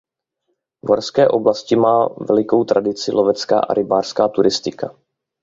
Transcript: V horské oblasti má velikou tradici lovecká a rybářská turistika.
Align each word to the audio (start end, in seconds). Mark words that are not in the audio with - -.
V 0.85 0.89
horské 0.89 1.27
oblasti 1.27 1.75
má 1.75 2.07
velikou 2.07 2.63
tradici 2.63 3.11
lovecká 3.11 3.59
a 3.59 3.73
rybářská 3.73 4.27
turistika. 4.27 4.95